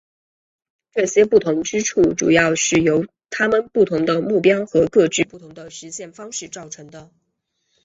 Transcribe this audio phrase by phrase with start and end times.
[0.91, 7.11] 这些不同之处主要是由他们不同的目标和各自不同的实现方式造成的。